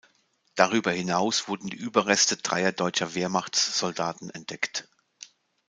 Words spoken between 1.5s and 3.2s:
die Überreste dreier deutscher